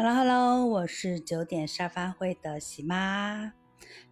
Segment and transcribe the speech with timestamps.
[0.00, 3.52] Hello Hello，我是九点沙发会的喜妈，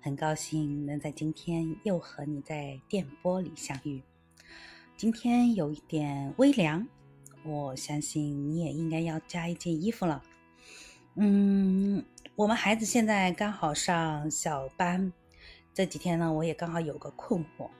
[0.00, 4.02] 很高兴能在今天又和你在电波里相遇。
[4.96, 6.88] 今天有一点微凉，
[7.44, 10.24] 我相信你也应该要加一件衣服了。
[11.14, 15.12] 嗯，我们孩子现在刚好上小班，
[15.72, 17.70] 这几天呢，我也刚好有个困惑。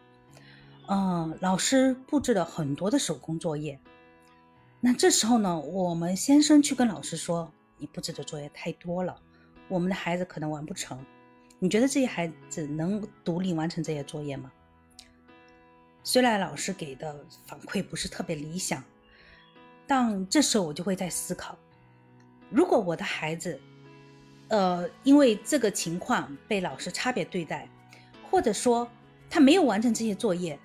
[0.86, 3.80] 嗯，老师布置了很多的手工作业，
[4.78, 7.52] 那这时候呢，我们先生去跟老师说。
[7.78, 9.20] 你布置的作业太多了，
[9.68, 11.04] 我们的孩子可能完不成。
[11.58, 14.52] 你觉得这些孩子能独立完成这些作业吗？
[16.04, 18.84] 虽然老师给的反馈不是特别理想，
[19.86, 21.58] 但这时候我就会在思考：
[22.50, 23.60] 如果我的孩子，
[24.48, 27.68] 呃，因为这个情况被老师差别对待，
[28.30, 28.88] 或者说
[29.28, 30.58] 他没有完成这些作业，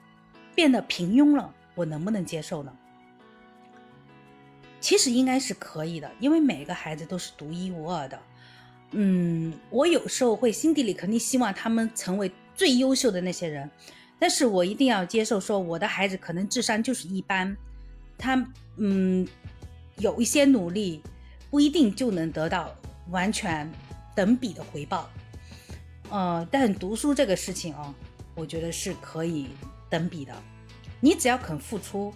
[0.53, 2.77] 变得平庸了，我能不能接受呢？
[4.81, 8.19] 其实应该是可以的，因为每个孩子都是独一无二的。
[8.93, 13.69] 嗯，我有时候会心底里肯定希望他们成为最优秀的那些人，
[14.19, 17.55] 但是我一定要接受说我的孩子可能智商就是一般，
[18.17, 18.45] 他
[18.77, 19.25] 嗯
[19.97, 21.01] 有一些努力
[21.49, 22.75] 不一定就能得到
[23.11, 23.71] 完全
[24.13, 25.09] 等比的回报。
[26.09, 27.95] 呃，但读书这个事情啊，
[28.35, 29.47] 我觉得是可以
[29.89, 30.33] 等比的，
[30.99, 32.13] 你只要肯付出。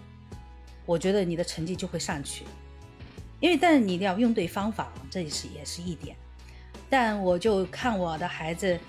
[0.85, 2.45] 我觉得你的成绩就会上去，
[3.39, 6.15] 因为但是你一定要用对方法，这也是也是一点。
[6.89, 8.79] 但我就看我的孩子，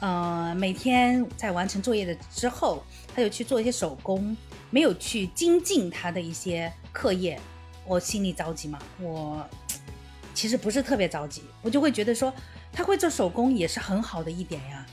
[0.00, 4.36] 呃，每天在完成作业的之后，他就去做一些手工，
[4.70, 7.40] 没有去精进他的一些课业，
[7.86, 8.78] 我心里着急嘛。
[9.00, 9.48] 我
[10.34, 12.32] 其实不是特别着急，我就会觉得说，
[12.72, 14.86] 他会做手工也是很好的一点呀。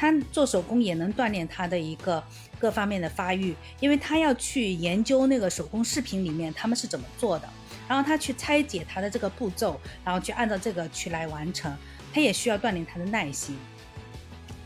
[0.00, 2.24] 他做手工也能锻炼他的一个
[2.58, 7.46] 各方面的发育，因为他要去研究那个手工视频里面他们是怎么做的，
[7.86, 11.76] 然后他去拆解他的这个步骤，然后去按照这个去来完成，
[12.14, 13.54] 他也需要锻炼他的耐心。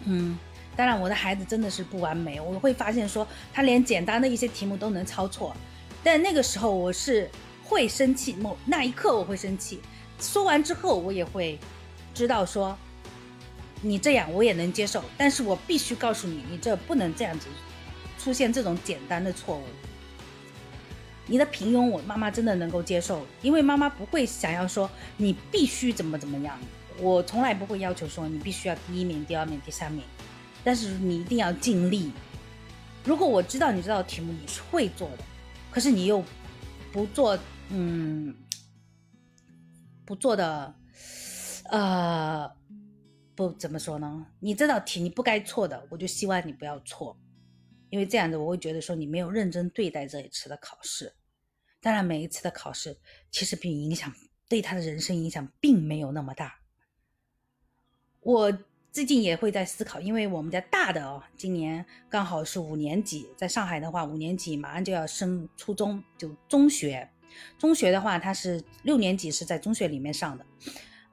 [0.05, 0.39] 嗯，
[0.77, 5.53] 当然我的孩子真的是不完美，我会发现说他连简单的一些题目都能抄错，
[6.05, 7.29] 但那个时候我是
[7.65, 9.81] 会生气，某那一刻我会生气，
[10.21, 11.59] 说完之后我也会
[12.15, 12.79] 知道说。
[13.87, 17.49] 你这样我也能接受，但是我必须告诉你，你这不能这样子
[18.19, 19.63] 出现这种简单的错误。
[21.27, 26.59] 你的平庸，我妈妈真的能够接受，因为妈妈不会想要说你必须怎么怎么样，
[26.99, 30.03] 我从来不会要求说你必须要第一名、第二名、第三名，
[30.65, 32.11] 但是你一定要尽力。
[33.05, 35.19] 如果我知道你这道题目你是会做的，
[35.71, 36.25] 可是你又
[36.91, 38.35] 不做，嗯，
[40.07, 40.75] 不做的，
[41.65, 42.51] 呃。
[43.35, 44.27] 不怎么说呢？
[44.41, 47.19] 你这道题你不该错的，我就希望你不要错，
[47.91, 51.13] 因为这样子我会觉得说你没有认真对待这一次的考试。
[51.81, 52.97] 当然，每一次的考试
[53.31, 54.13] 其实并影响
[54.49, 56.61] 对他的人生影响并没有那么大。
[58.21, 58.59] 我
[58.91, 67.11] 最近也会在思考，因为我们家大的哦，今年刚好是五年级，在上海的话，五年级马上就要升初中，就中学。
[67.59, 70.47] 中学的话，他是六年级是在中学里面上的。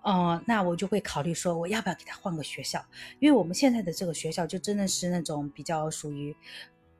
[0.03, 2.83] 哦，那我就会考虑说，我要不要给他换个学校？
[3.19, 6.35] 因为我们现在的这个学校就真的是那种比较属于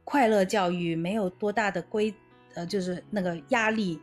[0.04, 2.14] 快乐教育，没有多大的规，
[2.54, 4.00] 呃，就是那个压力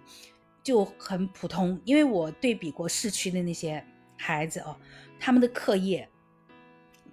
[0.65, 1.81] 就很普通。
[1.85, 3.85] 因为我对比过市区的那些
[4.17, 4.77] 孩子哦，
[5.21, 6.09] 他们的课业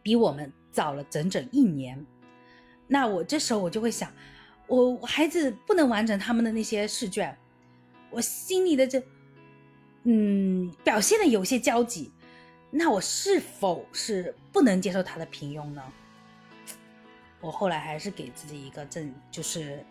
[0.02, 2.04] 比我们早了整整一年。
[2.88, 4.12] 那我这时候我就会想，
[4.66, 7.38] 我孩子不能完成他们的那些试卷，
[8.10, 9.04] 我心里的这。
[10.08, 12.12] 嗯，表现的有些焦急，
[12.70, 15.82] 那我是否是不能接受他的平庸呢？
[17.42, 19.84] 我后来还是给自己一个正，就是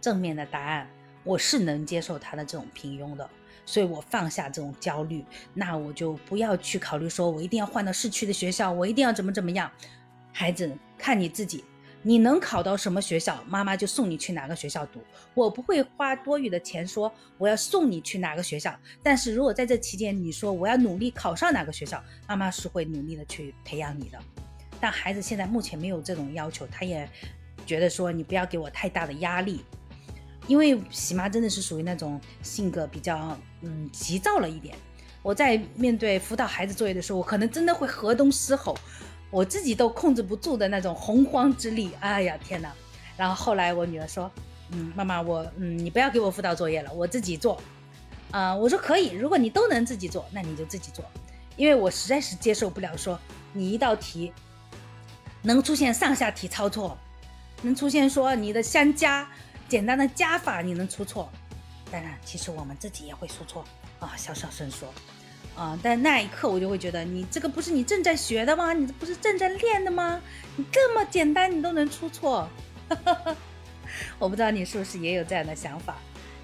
[0.00, 0.90] 正面的答案，
[1.22, 3.30] 我是能接受他的这种平庸的，
[3.64, 9.70] 所以我放下这种焦虑，那我就不要去考虑说我一定要换到市区的学校，我一定要怎么怎么样，
[10.32, 11.64] 孩子看你自己。
[12.02, 15.00] 你能考到什么学校，妈妈就送你去哪个学校读。
[15.34, 24.18] 我不会花多余的钱说我要送你去哪个学校，但是如果在这期间你说我要努力考上哪个学校，妈妈是会努力的去培养你的。
[24.80, 27.06] 但孩子现在目前没有这种要求，他也
[27.66, 29.62] 觉得说你不要给我太大的压力，
[30.46, 34.74] 因为喜妈真的是属于那种性格比较嗯急躁了一点。
[35.22, 38.74] 我在面对辅导孩子作业的时候，我可能真的会河东狮吼。
[39.30, 42.72] 我自己都控制不住的那种洪荒之力，哎呀天哪！
[43.16, 44.30] 然后后来我女儿说
[44.72, 47.60] ：“嗯，妈妈，我嗯，你不要给我辅导作业了，我自己做。”
[48.32, 51.04] 啊，我说可以，如果你都能自己做，那你就自己做，
[51.56, 53.18] 因为我实在是接受不了说
[53.52, 54.32] 你一道题
[55.42, 56.96] 能出现上下题抄错，
[57.62, 59.28] 能出现说你的相加
[59.68, 61.28] 简单的加法你能出错。
[61.90, 63.64] 当然，其实我们自己也会出错
[63.98, 64.88] 啊，小小声说。
[65.56, 68.72] 啊，但那一刻我就会觉得，你这个不是你正在学的吗？
[68.72, 70.20] 你这不是正在练的吗？
[70.56, 72.48] 你这么简单你都能出错，
[74.18, 75.96] 我不知道你是不是也有这样的想法。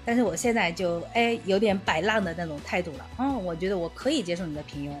[0.05, 4.93] 但是我现在就哎有点摆烂的那种态度了，嗯，我觉得我可以接受你的平庸，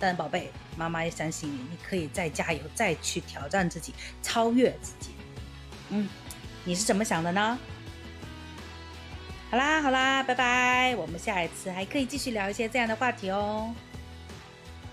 [0.00, 5.10] 但宝贝，妈妈也相信你，你可以再加油，再去挑战自己，超越自己。
[5.90, 6.08] 嗯，
[6.64, 7.58] 你是怎么想的呢？
[9.54, 13.72] 好啦好啦，拜拜，我们下一次还可以继续聊一些这样的话题哦。